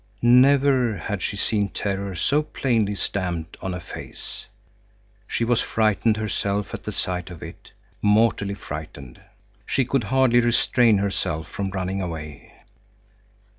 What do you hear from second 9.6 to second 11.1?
She could hardly restrain